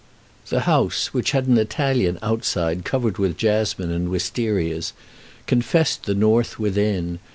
[0.49, 4.93] The house, which had an Italian outside covered with jasmine and wistarias,
[5.45, 7.19] confessed the North within.